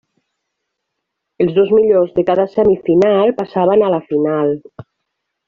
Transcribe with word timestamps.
Els 1.45 1.53
dos 1.57 1.69
millors 1.79 2.15
de 2.15 2.25
cada 2.31 2.47
semifinal 2.55 3.35
passaven 3.43 3.85
a 3.85 3.93
la 3.97 4.01
final. 4.09 4.57